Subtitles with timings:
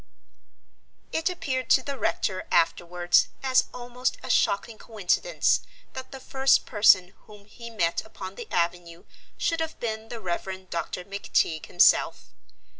[1.11, 5.61] It appeared to the rector afterwards as almost a shocking coincidence
[5.93, 9.03] that the first person whom he met upon the avenue
[9.37, 10.71] should have been the Rev.
[10.71, 11.05] Dr.
[11.05, 12.33] McTeague himself.